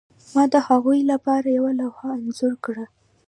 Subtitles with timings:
[0.33, 2.85] ما د هغوی لپاره یوه لوحه انځور کړه